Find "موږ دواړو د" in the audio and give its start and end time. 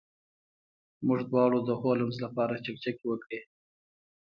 1.05-1.69